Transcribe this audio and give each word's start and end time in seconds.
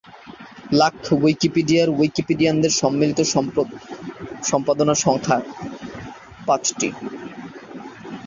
লাক 0.79 0.95
উইকিপিডিয়ায় 1.17 1.93
উইকিপিডিয়ানদের 1.99 2.73
সম্মিলিত 2.81 3.19
সম্পাদনার 4.51 4.99
সংখ্যা 5.05 5.37
টি। 6.79 6.89